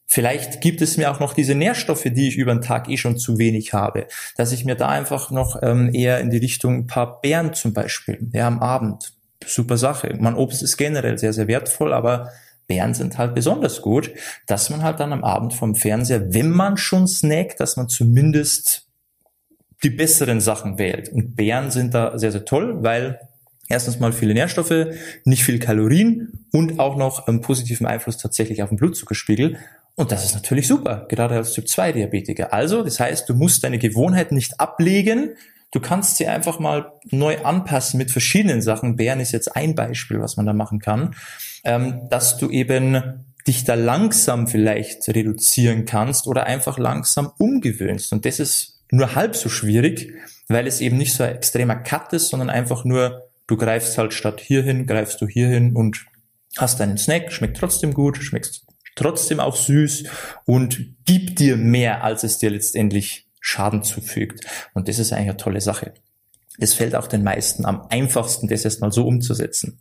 Vielleicht 0.07 0.59
gibt 0.59 0.81
es 0.81 0.97
mir 0.97 1.11
auch 1.11 1.19
noch 1.19 1.33
diese 1.33 1.53
Nährstoffe, 1.53 2.05
die 2.05 2.29
ich 2.29 2.35
über 2.35 2.51
den 2.51 2.63
Tag 2.63 2.89
eh 2.89 2.97
schon 2.97 3.19
zu 3.19 3.37
wenig 3.37 3.73
habe, 3.73 4.07
dass 4.37 4.51
ich 4.51 4.65
mir 4.65 4.73
da 4.73 4.87
einfach 4.89 5.29
noch 5.29 5.61
ähm, 5.61 5.93
eher 5.93 6.19
in 6.19 6.31
die 6.31 6.37
Richtung 6.37 6.75
ein 6.75 6.87
paar 6.87 7.21
Beeren 7.21 7.53
zum 7.53 7.73
Beispiel, 7.73 8.31
ja, 8.33 8.47
am 8.47 8.59
Abend. 8.59 9.13
Super 9.45 9.77
Sache. 9.77 10.15
Man 10.19 10.33
Obst 10.33 10.63
ist 10.63 10.77
generell 10.77 11.19
sehr, 11.19 11.31
sehr 11.31 11.47
wertvoll, 11.47 11.93
aber 11.93 12.31
Beeren 12.65 12.95
sind 12.95 13.19
halt 13.19 13.35
besonders 13.35 13.83
gut, 13.83 14.09
dass 14.47 14.71
man 14.71 14.81
halt 14.81 14.99
dann 14.99 15.13
am 15.13 15.23
Abend 15.23 15.53
vom 15.53 15.75
Fernseher, 15.75 16.33
wenn 16.33 16.49
man 16.49 16.77
schon 16.77 17.07
snackt, 17.07 17.59
dass 17.59 17.77
man 17.77 17.87
zumindest 17.87 18.86
die 19.83 19.89
besseren 19.89 20.41
Sachen 20.41 20.77
wählt. 20.77 21.09
Und 21.09 21.35
Beeren 21.35 21.71
sind 21.71 21.93
da 21.93 22.17
sehr, 22.17 22.31
sehr 22.31 22.45
toll, 22.45 22.83
weil 22.83 23.19
erstens 23.67 23.99
mal 23.99 24.13
viele 24.13 24.33
Nährstoffe, 24.33 24.87
nicht 25.23 25.43
viel 25.43 25.59
Kalorien 25.59 26.45
und 26.51 26.79
auch 26.79 26.95
noch 26.95 27.27
einen 27.27 27.41
positiven 27.41 27.85
Einfluss 27.85 28.17
tatsächlich 28.17 28.63
auf 28.63 28.69
den 28.69 28.77
Blutzuckerspiegel. 28.77 29.57
Und 29.95 30.11
das 30.11 30.25
ist 30.25 30.35
natürlich 30.35 30.67
super, 30.67 31.05
gerade 31.09 31.35
als 31.35 31.53
Typ 31.53 31.67
2 31.67 31.93
Diabetiker. 31.93 32.53
Also, 32.53 32.83
das 32.83 32.99
heißt, 32.99 33.27
du 33.29 33.33
musst 33.33 33.63
deine 33.63 33.79
Gewohnheit 33.79 34.31
nicht 34.31 34.59
ablegen. 34.59 35.31
Du 35.71 35.79
kannst 35.79 36.17
sie 36.17 36.27
einfach 36.27 36.59
mal 36.59 36.93
neu 37.09 37.43
anpassen 37.43 37.97
mit 37.97 38.11
verschiedenen 38.11 38.61
Sachen. 38.61 38.95
Bären 38.95 39.19
ist 39.19 39.31
jetzt 39.31 39.55
ein 39.55 39.75
Beispiel, 39.75 40.19
was 40.19 40.37
man 40.37 40.45
da 40.45 40.53
machen 40.53 40.79
kann, 40.79 41.15
ähm, 41.63 42.07
dass 42.09 42.37
du 42.37 42.49
eben 42.49 43.25
dich 43.47 43.63
da 43.63 43.73
langsam 43.73 44.47
vielleicht 44.47 45.07
reduzieren 45.07 45.85
kannst 45.85 46.27
oder 46.27 46.45
einfach 46.45 46.77
langsam 46.77 47.31
umgewöhnst. 47.37 48.13
Und 48.13 48.25
das 48.25 48.39
ist 48.39 48.76
nur 48.91 49.15
halb 49.15 49.35
so 49.35 49.49
schwierig, 49.49 50.13
weil 50.47 50.67
es 50.67 50.81
eben 50.81 50.97
nicht 50.97 51.13
so 51.13 51.23
ein 51.23 51.35
extremer 51.35 51.75
Cut 51.75 52.13
ist, 52.13 52.29
sondern 52.29 52.49
einfach 52.49 52.85
nur 52.85 53.27
Du 53.47 53.55
greifst 53.55 53.97
halt 53.97 54.13
statt 54.13 54.41
hierhin, 54.41 54.85
greifst 54.85 55.21
du 55.21 55.27
hierhin 55.27 55.73
und 55.73 56.05
hast 56.57 56.81
deinen 56.81 56.97
Snack, 56.97 57.31
schmeckt 57.31 57.57
trotzdem 57.57 57.93
gut, 57.93 58.17
schmeckt 58.17 58.61
trotzdem 58.95 59.39
auch 59.39 59.55
süß 59.55 60.03
und 60.45 60.95
gibt 61.05 61.39
dir 61.39 61.55
mehr, 61.55 62.03
als 62.03 62.23
es 62.23 62.37
dir 62.37 62.49
letztendlich 62.49 63.27
Schaden 63.39 63.83
zufügt. 63.83 64.45
Und 64.73 64.89
das 64.89 64.99
ist 64.99 65.13
eigentlich 65.13 65.29
eine 65.29 65.37
tolle 65.37 65.61
Sache. 65.61 65.93
Es 66.59 66.73
fällt 66.73 66.95
auch 66.95 67.07
den 67.07 67.23
meisten 67.23 67.65
am 67.65 67.87
einfachsten, 67.89 68.47
das 68.47 68.65
erstmal 68.65 68.91
so 68.91 69.07
umzusetzen. 69.07 69.79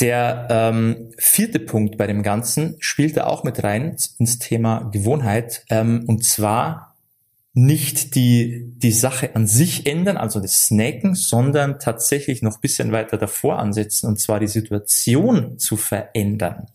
Der 0.00 0.48
ähm, 0.50 1.12
vierte 1.16 1.60
Punkt 1.60 1.96
bei 1.96 2.06
dem 2.06 2.22
Ganzen 2.22 2.76
spielt 2.80 3.16
da 3.16 3.26
auch 3.26 3.44
mit 3.44 3.62
rein 3.62 3.96
ins 4.18 4.38
Thema 4.38 4.90
Gewohnheit. 4.92 5.64
Ähm, 5.70 6.04
und 6.06 6.24
zwar 6.24 6.89
nicht 7.52 8.14
die, 8.14 8.72
die 8.76 8.92
Sache 8.92 9.34
an 9.34 9.46
sich 9.46 9.86
ändern, 9.86 10.16
also 10.16 10.40
das 10.40 10.66
Snacken, 10.66 11.14
sondern 11.14 11.78
tatsächlich 11.78 12.42
noch 12.42 12.60
bisschen 12.60 12.92
weiter 12.92 13.16
davor 13.18 13.58
ansetzen, 13.58 14.06
und 14.06 14.20
zwar 14.20 14.38
die 14.38 14.46
Situation 14.46 15.58
zu 15.58 15.76
verändern. 15.76 16.66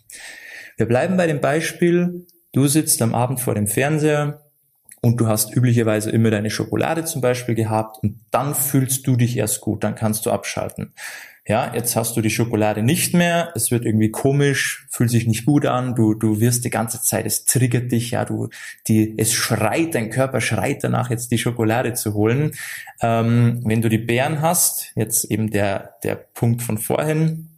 Wir 0.77 0.85
bleiben 0.85 1.15
bei 1.15 1.27
dem 1.27 1.39
Beispiel, 1.39 2.25
du 2.51 2.67
sitzt 2.67 3.01
am 3.01 3.15
Abend 3.15 3.39
vor 3.39 3.55
dem 3.55 3.67
Fernseher 3.67 4.44
und 5.05 5.21
du 5.21 5.27
hast 5.27 5.55
üblicherweise 5.55 6.09
immer 6.09 6.31
deine 6.31 6.49
Schokolade 6.49 7.05
zum 7.05 7.21
Beispiel 7.21 7.55
gehabt 7.55 7.97
und 8.01 8.19
dann 8.31 8.55
fühlst 8.55 9.05
du 9.07 9.15
dich 9.15 9.37
erst 9.37 9.61
gut, 9.61 9.83
dann 9.83 9.95
kannst 9.95 10.25
du 10.25 10.31
abschalten 10.31 10.93
ja, 11.47 11.71
jetzt 11.75 11.95
hast 11.95 12.17
du 12.17 12.21
die 12.21 12.31
Schokolade 12.31 12.81
nicht 12.81 13.13
mehr, 13.13 13.51
es 13.53 13.69
wird 13.69 13.85
irgendwie 13.85 14.09
komisch, 14.09 14.87
fühlt 14.89 15.11
sich 15.11 15.27
nicht 15.27 15.45
gut 15.45 15.67
an, 15.67 15.93
du, 15.93 16.15
du 16.15 16.39
wirst 16.39 16.65
die 16.65 16.71
ganze 16.71 17.03
Zeit, 17.03 17.27
es 17.27 17.45
triggert 17.45 17.91
dich, 17.91 18.11
ja, 18.11 18.25
du, 18.25 18.49
die, 18.87 19.13
es 19.17 19.31
schreit, 19.33 19.93
dein 19.93 20.09
Körper 20.09 20.41
schreit 20.41 20.83
danach, 20.83 21.11
jetzt 21.11 21.31
die 21.31 21.37
Schokolade 21.37 21.93
zu 21.93 22.15
holen. 22.15 22.53
Ähm, 22.99 23.61
wenn 23.63 23.83
du 23.83 23.89
die 23.89 23.99
Beeren 23.99 24.41
hast, 24.41 24.91
jetzt 24.95 25.25
eben 25.25 25.51
der, 25.51 25.97
der 26.03 26.15
Punkt 26.15 26.63
von 26.63 26.79
vorhin, 26.79 27.49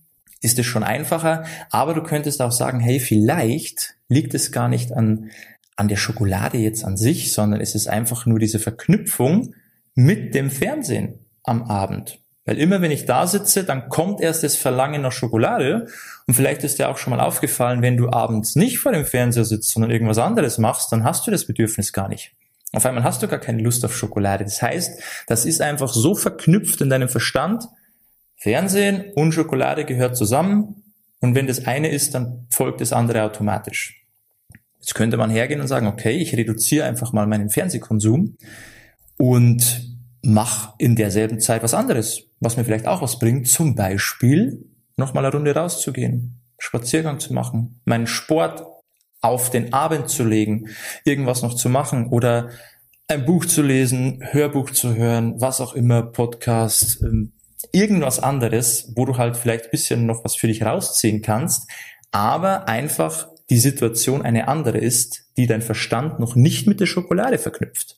ist 0.41 0.59
es 0.59 0.65
schon 0.65 0.83
einfacher, 0.83 1.45
aber 1.71 1.93
du 1.93 2.03
könntest 2.03 2.41
auch 2.41 2.51
sagen, 2.51 2.81
hey, 2.81 2.99
vielleicht 2.99 3.95
liegt 4.09 4.33
es 4.33 4.51
gar 4.51 4.67
nicht 4.67 4.91
an, 4.91 5.31
an 5.77 5.87
der 5.87 5.95
Schokolade 5.95 6.57
jetzt 6.57 6.83
an 6.83 6.97
sich, 6.97 7.33
sondern 7.33 7.61
es 7.61 7.75
ist 7.75 7.87
einfach 7.87 8.25
nur 8.25 8.39
diese 8.39 8.59
Verknüpfung 8.59 9.53
mit 9.95 10.35
dem 10.35 10.51
Fernsehen 10.51 11.25
am 11.43 11.63
Abend. 11.63 12.19
Weil 12.45 12.57
immer 12.57 12.81
wenn 12.81 12.91
ich 12.91 13.05
da 13.05 13.27
sitze, 13.27 13.63
dann 13.63 13.89
kommt 13.89 14.21
erst 14.21 14.43
das 14.43 14.55
Verlangen 14.55 15.01
nach 15.01 15.11
Schokolade. 15.11 15.87
Und 16.27 16.33
vielleicht 16.33 16.63
ist 16.63 16.79
dir 16.79 16.89
auch 16.89 16.97
schon 16.97 17.11
mal 17.11 17.19
aufgefallen, 17.19 17.81
wenn 17.81 17.97
du 17.97 18.09
abends 18.09 18.55
nicht 18.55 18.79
vor 18.79 18.93
dem 18.93 19.05
Fernseher 19.05 19.45
sitzt, 19.45 19.69
sondern 19.71 19.91
irgendwas 19.91 20.17
anderes 20.17 20.57
machst, 20.57 20.91
dann 20.91 21.03
hast 21.03 21.27
du 21.27 21.31
das 21.31 21.45
Bedürfnis 21.45 21.93
gar 21.93 22.07
nicht. 22.07 22.31
Auf 22.73 22.85
einmal 22.85 23.03
hast 23.03 23.21
du 23.21 23.27
gar 23.27 23.39
keine 23.39 23.61
Lust 23.61 23.83
auf 23.85 23.95
Schokolade. 23.95 24.45
Das 24.45 24.61
heißt, 24.61 25.01
das 25.27 25.45
ist 25.45 25.61
einfach 25.61 25.93
so 25.93 26.15
verknüpft 26.15 26.81
in 26.81 26.89
deinem 26.89 27.09
Verstand. 27.09 27.65
Fernsehen 28.35 29.11
und 29.15 29.33
Schokolade 29.33 29.85
gehört 29.85 30.15
zusammen. 30.15 30.83
Und 31.19 31.35
wenn 31.35 31.47
das 31.47 31.65
eine 31.65 31.91
ist, 31.91 32.13
dann 32.13 32.47
folgt 32.49 32.81
das 32.81 32.93
andere 32.93 33.23
automatisch. 33.23 34.06
Jetzt 34.79 34.95
könnte 34.95 35.17
man 35.17 35.29
hergehen 35.29 35.61
und 35.61 35.67
sagen, 35.67 35.87
okay, 35.87 36.17
ich 36.17 36.35
reduziere 36.35 36.85
einfach 36.85 37.13
mal 37.13 37.27
meinen 37.27 37.49
Fernsehkonsum 37.49 38.37
und 39.17 39.97
mach 40.21 40.73
in 40.77 40.95
derselben 40.95 41.39
Zeit 41.39 41.63
was 41.63 41.73
anderes, 41.73 42.23
was 42.39 42.57
mir 42.57 42.65
vielleicht 42.65 42.87
auch 42.87 43.01
was 43.01 43.19
bringt. 43.19 43.47
Zum 43.47 43.75
Beispiel 43.75 44.65
nochmal 44.95 45.25
eine 45.25 45.33
Runde 45.33 45.55
rauszugehen, 45.55 46.41
Spaziergang 46.59 47.19
zu 47.19 47.33
machen, 47.33 47.81
meinen 47.85 48.07
Sport 48.07 48.65
auf 49.21 49.49
den 49.49 49.73
Abend 49.73 50.09
zu 50.09 50.23
legen, 50.23 50.69
irgendwas 51.03 51.41
noch 51.41 51.55
zu 51.55 51.69
machen 51.69 52.07
oder 52.07 52.49
ein 53.07 53.25
Buch 53.25 53.45
zu 53.45 53.61
lesen, 53.61 54.21
Hörbuch 54.31 54.71
zu 54.71 54.95
hören, 54.95 55.39
was 55.39 55.61
auch 55.61 55.73
immer, 55.73 56.03
Podcast, 56.03 57.01
ähm, 57.01 57.31
irgendwas 57.71 58.19
anderes, 58.19 58.91
wo 58.95 59.05
du 59.05 59.17
halt 59.17 59.37
vielleicht 59.37 59.71
bisschen 59.71 60.05
noch 60.05 60.23
was 60.23 60.35
für 60.35 60.47
dich 60.47 60.63
rausziehen 60.63 61.21
kannst, 61.21 61.69
aber 62.11 62.67
einfach 62.67 63.29
die 63.49 63.59
Situation 63.59 64.21
eine 64.21 64.47
andere 64.47 64.77
ist, 64.77 65.25
die 65.37 65.47
dein 65.47 65.61
Verstand 65.61 66.19
noch 66.19 66.35
nicht 66.35 66.67
mit 66.67 66.79
der 66.79 66.85
Schokolade 66.85 67.37
verknüpft. 67.37 67.97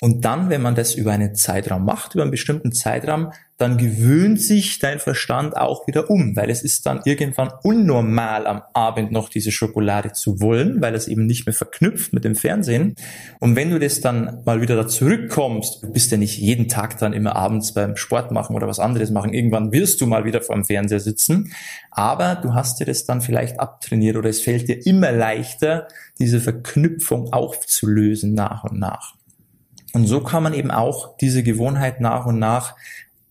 Und 0.00 0.24
dann, 0.24 0.50
wenn 0.50 0.62
man 0.62 0.74
das 0.74 0.94
über 0.94 1.12
einen 1.12 1.34
Zeitraum 1.34 1.84
macht, 1.84 2.14
über 2.14 2.22
einen 2.22 2.30
bestimmten 2.30 2.72
Zeitraum, 2.72 3.32
dann 3.56 3.78
gewöhnt 3.78 4.40
sich 4.40 4.80
dein 4.80 4.98
Verstand 4.98 5.56
auch 5.56 5.86
wieder 5.86 6.10
um, 6.10 6.34
weil 6.34 6.50
es 6.50 6.62
ist 6.62 6.86
dann 6.86 7.02
irgendwann 7.04 7.52
unnormal 7.62 8.48
am 8.48 8.62
Abend 8.72 9.12
noch 9.12 9.28
diese 9.28 9.52
Schokolade 9.52 10.12
zu 10.12 10.40
wollen, 10.40 10.82
weil 10.82 10.94
es 10.94 11.06
eben 11.06 11.26
nicht 11.26 11.46
mehr 11.46 11.54
verknüpft 11.54 12.12
mit 12.12 12.24
dem 12.24 12.34
Fernsehen. 12.34 12.96
Und 13.38 13.54
wenn 13.54 13.70
du 13.70 13.78
das 13.78 14.00
dann 14.00 14.42
mal 14.44 14.60
wieder 14.60 14.74
da 14.74 14.88
zurückkommst, 14.88 15.84
du 15.84 15.92
bist 15.92 16.10
ja 16.10 16.16
nicht 16.16 16.36
jeden 16.38 16.68
Tag 16.68 16.98
dann 16.98 17.12
immer 17.12 17.36
abends 17.36 17.72
beim 17.72 17.96
Sport 17.96 18.32
machen 18.32 18.56
oder 18.56 18.66
was 18.66 18.80
anderes 18.80 19.10
machen, 19.10 19.32
irgendwann 19.32 19.70
wirst 19.70 20.00
du 20.00 20.06
mal 20.06 20.24
wieder 20.24 20.42
vor 20.42 20.56
dem 20.56 20.64
Fernseher 20.64 21.00
sitzen, 21.00 21.52
aber 21.92 22.34
du 22.34 22.54
hast 22.54 22.80
dir 22.80 22.86
das 22.86 23.04
dann 23.04 23.20
vielleicht 23.20 23.60
abtrainiert 23.60 24.16
oder 24.16 24.30
es 24.30 24.40
fällt 24.40 24.68
dir 24.68 24.84
immer 24.84 25.12
leichter, 25.12 25.86
diese 26.18 26.40
Verknüpfung 26.40 27.32
aufzulösen 27.32 28.34
nach 28.34 28.64
und 28.64 28.80
nach. 28.80 29.14
Und 29.94 30.06
so 30.06 30.20
kann 30.20 30.42
man 30.42 30.54
eben 30.54 30.70
auch 30.70 31.16
diese 31.16 31.42
Gewohnheit 31.42 32.00
nach 32.00 32.26
und 32.26 32.38
nach 32.38 32.74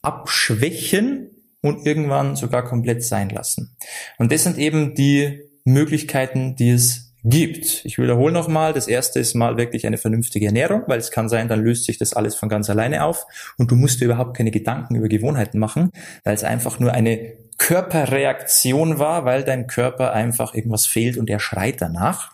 abschwächen 0.01 1.29
und 1.61 1.85
irgendwann 1.85 2.35
sogar 2.35 2.63
komplett 2.63 3.03
sein 3.03 3.29
lassen. 3.29 3.75
Und 4.17 4.31
das 4.31 4.43
sind 4.43 4.57
eben 4.57 4.95
die 4.95 5.41
Möglichkeiten, 5.65 6.55
die 6.55 6.71
es 6.71 7.13
gibt. 7.23 7.85
Ich 7.85 7.97
wiederhole 7.97 8.33
nochmal, 8.33 8.73
das 8.73 8.87
erste 8.87 9.19
ist 9.19 9.33
mal 9.33 9.57
wirklich 9.57 9.87
eine 9.87 9.97
vernünftige 9.97 10.47
Ernährung, 10.47 10.83
weil 10.87 10.99
es 10.99 11.09
kann 11.09 11.29
sein, 11.29 11.47
dann 11.47 11.63
löst 11.63 11.85
sich 11.85 11.97
das 11.97 12.13
alles 12.13 12.35
von 12.35 12.49
ganz 12.49 12.69
alleine 12.69 13.05
auf 13.05 13.25
und 13.57 13.71
du 13.71 13.75
musst 13.75 14.01
dir 14.01 14.05
überhaupt 14.05 14.35
keine 14.35 14.51
Gedanken 14.51 14.95
über 14.95 15.07
Gewohnheiten 15.07 15.57
machen, 15.57 15.91
weil 16.25 16.33
es 16.33 16.43
einfach 16.43 16.79
nur 16.79 16.91
eine 16.91 17.33
Körperreaktion 17.57 18.99
war, 18.99 19.23
weil 19.23 19.43
dein 19.43 19.67
Körper 19.67 20.11
einfach 20.11 20.53
irgendwas 20.53 20.85
fehlt 20.85 21.17
und 21.17 21.29
er 21.29 21.39
schreit 21.39 21.81
danach. 21.81 22.33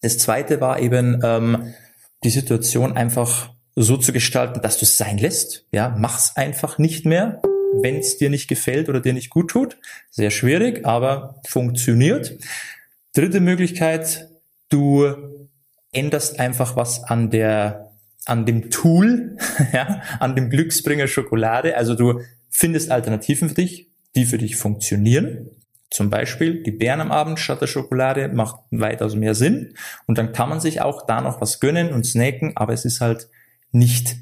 Das 0.00 0.18
zweite 0.18 0.60
war 0.60 0.78
eben 0.78 1.20
ähm, 1.24 1.74
die 2.22 2.30
Situation 2.30 2.96
einfach 2.96 3.50
so 3.76 3.96
zu 3.96 4.12
gestalten, 4.12 4.60
dass 4.62 4.78
du 4.78 4.84
es 4.84 4.98
sein 4.98 5.18
lässt. 5.18 5.66
Ja, 5.72 5.94
mach's 5.96 6.36
einfach 6.36 6.78
nicht 6.78 7.06
mehr, 7.06 7.40
wenn 7.82 7.96
es 7.96 8.18
dir 8.18 8.30
nicht 8.30 8.48
gefällt 8.48 8.88
oder 8.88 9.00
dir 9.00 9.12
nicht 9.12 9.30
gut 9.30 9.50
tut. 9.50 9.78
Sehr 10.10 10.30
schwierig, 10.30 10.84
aber 10.84 11.40
funktioniert. 11.48 12.38
Dritte 13.14 13.40
Möglichkeit, 13.40 14.28
du 14.68 15.14
änderst 15.92 16.38
einfach 16.38 16.76
was 16.76 17.04
an 17.04 17.30
der 17.30 17.86
an 18.26 18.44
dem 18.44 18.70
Tool, 18.70 19.36
ja, 19.72 20.02
an 20.20 20.36
dem 20.36 20.50
Glücksbringer 20.50 21.06
Schokolade. 21.06 21.76
Also 21.76 21.94
du 21.94 22.20
findest 22.50 22.90
Alternativen 22.90 23.48
für 23.48 23.54
dich, 23.54 23.88
die 24.14 24.24
für 24.24 24.38
dich 24.38 24.56
funktionieren. 24.56 25.50
Zum 25.90 26.10
Beispiel 26.10 26.62
die 26.62 26.70
Beeren 26.70 27.00
am 27.00 27.10
Abend 27.10 27.40
statt 27.40 27.60
der 27.60 27.66
Schokolade 27.66 28.28
macht 28.28 28.60
weitaus 28.70 29.16
mehr 29.16 29.34
Sinn. 29.34 29.74
Und 30.06 30.18
dann 30.18 30.32
kann 30.32 30.48
man 30.48 30.60
sich 30.60 30.80
auch 30.80 31.06
da 31.06 31.20
noch 31.20 31.40
was 31.40 31.58
gönnen 31.58 31.92
und 31.92 32.06
snacken, 32.06 32.56
aber 32.56 32.72
es 32.72 32.84
ist 32.84 33.00
halt 33.00 33.28
nicht, 33.72 34.16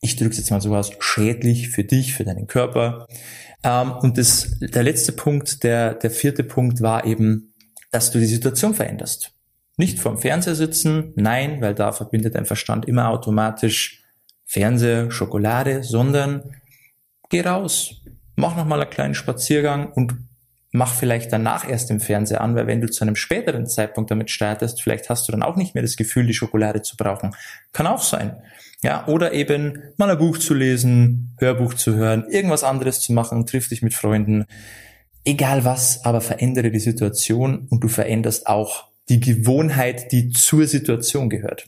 ich 0.00 0.16
drücke 0.16 0.30
es 0.30 0.38
jetzt 0.38 0.50
mal 0.50 0.60
so 0.60 0.74
aus, 0.74 0.92
schädlich 1.00 1.70
für 1.70 1.84
dich, 1.84 2.14
für 2.14 2.24
deinen 2.24 2.46
Körper. 2.46 3.06
Ähm, 3.62 3.92
und 3.92 4.18
das, 4.18 4.58
der 4.60 4.82
letzte 4.82 5.12
Punkt, 5.12 5.62
der, 5.64 5.94
der 5.94 6.10
vierte 6.10 6.44
Punkt 6.44 6.80
war 6.80 7.04
eben, 7.04 7.54
dass 7.90 8.10
du 8.10 8.18
die 8.18 8.26
Situation 8.26 8.74
veränderst. 8.74 9.32
Nicht 9.76 9.98
vorm 9.98 10.18
Fernseher 10.18 10.54
sitzen, 10.54 11.12
nein, 11.16 11.60
weil 11.60 11.74
da 11.74 11.92
verbindet 11.92 12.34
dein 12.34 12.46
Verstand 12.46 12.86
immer 12.86 13.08
automatisch 13.08 14.04
Fernseher, 14.44 15.10
Schokolade, 15.10 15.82
sondern 15.82 16.56
geh 17.30 17.40
raus, 17.40 18.02
mach 18.36 18.56
nochmal 18.56 18.80
einen 18.80 18.90
kleinen 18.90 19.14
Spaziergang 19.14 19.92
und 19.92 20.14
mach 20.70 20.92
vielleicht 20.92 21.32
danach 21.32 21.68
erst 21.68 21.90
den 21.90 22.00
Fernseher 22.00 22.40
an, 22.40 22.56
weil 22.56 22.66
wenn 22.66 22.80
du 22.80 22.90
zu 22.90 23.04
einem 23.04 23.16
späteren 23.16 23.66
Zeitpunkt 23.66 24.10
damit 24.10 24.30
startest, 24.30 24.82
vielleicht 24.82 25.08
hast 25.08 25.26
du 25.26 25.32
dann 25.32 25.42
auch 25.42 25.56
nicht 25.56 25.74
mehr 25.74 25.82
das 25.82 25.96
Gefühl, 25.96 26.26
die 26.26 26.34
Schokolade 26.34 26.82
zu 26.82 26.96
brauchen. 26.96 27.34
Kann 27.72 27.86
auch 27.86 28.02
sein. 28.02 28.36
Ja, 28.84 29.08
oder 29.08 29.32
eben 29.32 29.82
mal 29.96 30.10
ein 30.10 30.18
Buch 30.18 30.36
zu 30.36 30.52
lesen, 30.52 31.34
Hörbuch 31.38 31.72
zu 31.72 31.94
hören, 31.94 32.26
irgendwas 32.28 32.64
anderes 32.64 33.00
zu 33.00 33.14
machen, 33.14 33.46
triff 33.46 33.70
dich 33.70 33.80
mit 33.80 33.94
Freunden. 33.94 34.44
Egal 35.24 35.64
was, 35.64 36.04
aber 36.04 36.20
verändere 36.20 36.70
die 36.70 36.80
Situation 36.80 37.66
und 37.70 37.80
du 37.80 37.88
veränderst 37.88 38.46
auch 38.46 38.88
die 39.08 39.20
Gewohnheit, 39.20 40.12
die 40.12 40.28
zur 40.28 40.66
Situation 40.66 41.30
gehört. 41.30 41.66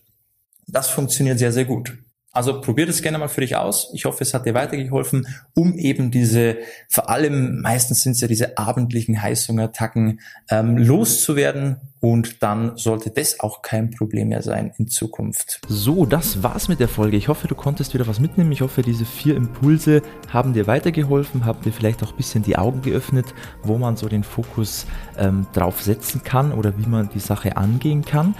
Das 0.66 0.90
funktioniert 0.90 1.38
sehr, 1.38 1.52
sehr 1.52 1.64
gut. 1.64 1.96
Also 2.36 2.60
probier 2.60 2.84
das 2.84 3.00
gerne 3.00 3.16
mal 3.16 3.28
für 3.28 3.40
dich 3.40 3.56
aus. 3.56 3.88
Ich 3.94 4.04
hoffe, 4.04 4.22
es 4.22 4.34
hat 4.34 4.44
dir 4.44 4.52
weitergeholfen, 4.52 5.26
um 5.54 5.72
eben 5.78 6.10
diese, 6.10 6.58
vor 6.86 7.08
allem 7.08 7.62
meistens 7.62 8.02
sind 8.02 8.12
es 8.12 8.20
ja 8.20 8.28
diese 8.28 8.58
abendlichen 8.58 9.22
Heißhungerattacken, 9.22 10.20
ähm, 10.50 10.76
loszuwerden. 10.76 11.76
Und 12.00 12.42
dann 12.42 12.76
sollte 12.76 13.10
das 13.10 13.40
auch 13.40 13.62
kein 13.62 13.90
Problem 13.90 14.28
mehr 14.28 14.42
sein 14.42 14.70
in 14.76 14.86
Zukunft. 14.86 15.62
So, 15.66 16.04
das 16.04 16.42
war's 16.42 16.68
mit 16.68 16.78
der 16.78 16.88
Folge. 16.88 17.16
Ich 17.16 17.28
hoffe, 17.28 17.48
du 17.48 17.54
konntest 17.54 17.94
wieder 17.94 18.06
was 18.06 18.20
mitnehmen. 18.20 18.52
Ich 18.52 18.60
hoffe, 18.60 18.82
diese 18.82 19.06
vier 19.06 19.34
Impulse 19.34 20.02
haben 20.28 20.52
dir 20.52 20.66
weitergeholfen, 20.66 21.46
haben 21.46 21.62
dir 21.62 21.72
vielleicht 21.72 22.02
auch 22.02 22.10
ein 22.10 22.16
bisschen 22.18 22.42
die 22.42 22.58
Augen 22.58 22.82
geöffnet, 22.82 23.26
wo 23.62 23.78
man 23.78 23.96
so 23.96 24.08
den 24.08 24.24
Fokus 24.24 24.86
ähm, 25.16 25.46
drauf 25.54 25.80
setzen 25.80 26.22
kann 26.22 26.52
oder 26.52 26.76
wie 26.78 26.86
man 26.86 27.08
die 27.08 27.18
Sache 27.18 27.56
angehen 27.56 28.04
kann. 28.04 28.34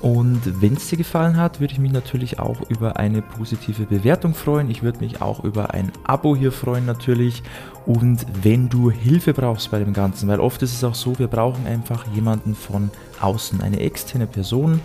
Und 0.00 0.62
wenn 0.62 0.74
es 0.74 0.88
dir 0.88 0.96
gefallen 0.96 1.36
hat, 1.36 1.58
würde 1.58 1.72
ich 1.72 1.80
mich 1.80 1.90
natürlich 1.90 2.38
auch 2.38 2.60
über 2.70 2.98
eine 2.98 3.20
positive 3.20 3.84
Bewertung 3.84 4.32
freuen. 4.32 4.70
Ich 4.70 4.82
würde 4.82 5.00
mich 5.00 5.20
auch 5.20 5.42
über 5.42 5.74
ein 5.74 5.90
Abo 6.04 6.36
hier 6.36 6.52
freuen 6.52 6.86
natürlich. 6.86 7.42
Und 7.84 8.24
wenn 8.42 8.68
du 8.68 8.90
Hilfe 8.90 9.34
brauchst 9.34 9.70
bei 9.72 9.80
dem 9.80 9.92
Ganzen, 9.92 10.28
weil 10.28 10.38
oft 10.38 10.62
ist 10.62 10.72
es 10.72 10.84
auch 10.84 10.94
so, 10.94 11.18
wir 11.18 11.26
brauchen 11.26 11.66
einfach 11.66 12.06
jemanden 12.14 12.54
von 12.54 12.90
außen, 13.20 13.60
eine 13.60 13.80
externe 13.80 14.28
Person, 14.28 14.80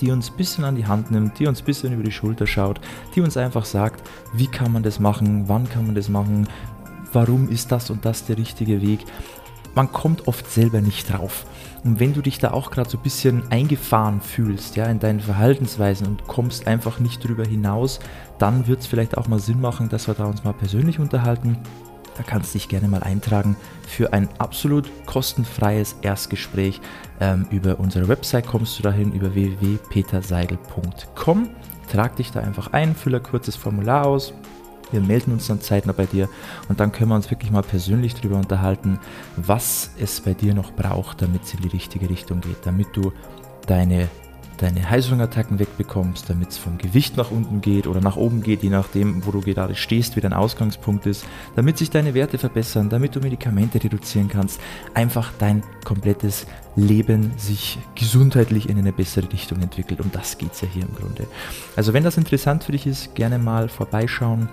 die 0.00 0.10
uns 0.10 0.30
ein 0.30 0.36
bisschen 0.36 0.64
an 0.64 0.74
die 0.74 0.86
Hand 0.86 1.12
nimmt, 1.12 1.38
die 1.38 1.46
uns 1.46 1.60
ein 1.62 1.66
bisschen 1.66 1.92
über 1.92 2.02
die 2.02 2.10
Schulter 2.10 2.46
schaut, 2.46 2.80
die 3.14 3.20
uns 3.20 3.36
einfach 3.36 3.64
sagt, 3.64 4.02
wie 4.32 4.46
kann 4.48 4.72
man 4.72 4.82
das 4.82 4.98
machen, 4.98 5.44
wann 5.46 5.68
kann 5.68 5.86
man 5.86 5.94
das 5.94 6.08
machen, 6.08 6.48
warum 7.12 7.48
ist 7.48 7.70
das 7.70 7.90
und 7.90 8.04
das 8.04 8.24
der 8.24 8.38
richtige 8.38 8.82
Weg. 8.82 9.00
Man 9.74 9.92
kommt 9.92 10.28
oft 10.28 10.50
selber 10.50 10.80
nicht 10.80 11.12
drauf. 11.12 11.44
Und 11.84 12.00
wenn 12.00 12.12
du 12.12 12.20
dich 12.20 12.38
da 12.38 12.50
auch 12.50 12.70
gerade 12.70 12.90
so 12.90 12.98
ein 12.98 13.02
bisschen 13.02 13.42
eingefahren 13.50 14.20
fühlst, 14.20 14.76
ja, 14.76 14.86
in 14.86 14.98
deinen 14.98 15.20
Verhaltensweisen 15.20 16.06
und 16.06 16.26
kommst 16.26 16.66
einfach 16.66 17.00
nicht 17.00 17.26
drüber 17.26 17.44
hinaus, 17.44 18.00
dann 18.38 18.66
wird 18.66 18.80
es 18.80 18.86
vielleicht 18.86 19.16
auch 19.16 19.28
mal 19.28 19.40
Sinn 19.40 19.60
machen, 19.60 19.88
dass 19.88 20.06
wir 20.06 20.14
da 20.14 20.24
uns 20.24 20.44
mal 20.44 20.52
persönlich 20.52 20.98
unterhalten. 20.98 21.56
Da 22.16 22.22
kannst 22.22 22.52
du 22.52 22.58
dich 22.58 22.68
gerne 22.68 22.88
mal 22.88 23.02
eintragen 23.02 23.56
für 23.88 24.12
ein 24.12 24.28
absolut 24.38 24.90
kostenfreies 25.06 25.96
Erstgespräch. 26.02 26.80
Ähm, 27.18 27.46
über 27.50 27.80
unsere 27.80 28.08
Website 28.08 28.46
kommst 28.46 28.78
du 28.78 28.82
dahin 28.82 29.12
über 29.12 29.34
www.peterseidel.com. 29.34 31.48
Trag 31.90 32.16
dich 32.16 32.30
da 32.30 32.40
einfach 32.40 32.72
ein, 32.72 32.94
fülle 32.94 33.18
ein 33.18 33.22
kurzes 33.22 33.56
Formular 33.56 34.06
aus, 34.06 34.34
wir 34.92 35.00
melden 35.00 35.32
uns 35.32 35.46
dann 35.46 35.60
zeitnah 35.60 35.92
bei 35.92 36.06
dir 36.06 36.28
und 36.68 36.80
dann 36.80 36.92
können 36.92 37.10
wir 37.10 37.16
uns 37.16 37.30
wirklich 37.30 37.50
mal 37.50 37.62
persönlich 37.62 38.14
darüber 38.14 38.36
unterhalten, 38.36 38.98
was 39.36 39.90
es 39.98 40.20
bei 40.20 40.34
dir 40.34 40.54
noch 40.54 40.72
braucht, 40.72 41.22
damit 41.22 41.44
es 41.44 41.54
in 41.54 41.60
die 41.60 41.68
richtige 41.68 42.08
Richtung 42.08 42.40
geht, 42.40 42.64
damit 42.64 42.88
du 42.94 43.12
deine 43.66 44.08
deine 44.60 44.88
Heißhungerattacken 44.88 45.58
wegbekommst, 45.58 46.28
damit 46.28 46.50
es 46.50 46.58
vom 46.58 46.76
Gewicht 46.78 47.16
nach 47.16 47.30
unten 47.30 47.60
geht 47.60 47.86
oder 47.86 48.00
nach 48.00 48.16
oben 48.16 48.42
geht, 48.42 48.62
je 48.62 48.68
nachdem, 48.68 49.24
wo 49.24 49.30
du 49.30 49.40
gerade 49.40 49.74
stehst, 49.74 50.16
wie 50.16 50.20
dein 50.20 50.32
Ausgangspunkt 50.32 51.06
ist, 51.06 51.24
damit 51.56 51.78
sich 51.78 51.90
deine 51.90 52.14
Werte 52.14 52.38
verbessern, 52.38 52.90
damit 52.90 53.16
du 53.16 53.20
Medikamente 53.20 53.82
reduzieren 53.82 54.28
kannst, 54.28 54.60
einfach 54.94 55.32
dein 55.38 55.62
komplettes 55.84 56.46
Leben 56.76 57.32
sich 57.36 57.78
gesundheitlich 57.94 58.68
in 58.68 58.78
eine 58.78 58.92
bessere 58.92 59.32
Richtung 59.32 59.60
entwickelt. 59.62 60.00
Um 60.00 60.10
das 60.12 60.36
geht 60.38 60.52
es 60.52 60.60
ja 60.60 60.68
hier 60.68 60.82
im 60.82 60.94
Grunde. 60.94 61.26
Also 61.76 61.92
wenn 61.92 62.04
das 62.04 62.16
interessant 62.16 62.64
für 62.64 62.72
dich 62.72 62.86
ist, 62.86 63.14
gerne 63.14 63.38
mal 63.38 63.68
vorbeischauen 63.68 64.48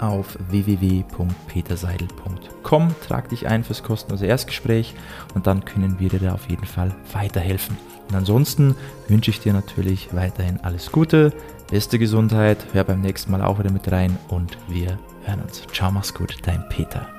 auf 0.00 0.38
www.peterseidel.com. 0.50 2.94
Trag 3.06 3.28
dich 3.28 3.46
ein 3.46 3.62
fürs 3.64 3.82
kostenlose 3.82 4.26
Erstgespräch 4.26 4.94
und 5.34 5.46
dann 5.46 5.64
können 5.64 5.98
wir 5.98 6.08
dir 6.08 6.20
da 6.20 6.32
auf 6.34 6.48
jeden 6.48 6.66
Fall 6.66 6.94
weiterhelfen. 7.12 7.76
Und 8.08 8.14
ansonsten 8.14 8.76
wünsche 9.08 9.30
ich 9.30 9.40
dir 9.40 9.52
natürlich 9.52 10.14
weiterhin 10.14 10.60
alles 10.62 10.92
Gute, 10.92 11.32
beste 11.70 11.98
Gesundheit, 11.98 12.58
hör 12.72 12.84
beim 12.84 13.00
nächsten 13.00 13.32
Mal 13.32 13.42
auch 13.42 13.58
wieder 13.58 13.72
mit 13.72 13.92
rein 13.92 14.16
und 14.28 14.56
wir 14.68 14.98
hören 15.24 15.42
uns. 15.42 15.62
Ciao, 15.72 15.90
mach's 15.90 16.14
gut, 16.14 16.36
dein 16.44 16.66
Peter. 16.68 17.17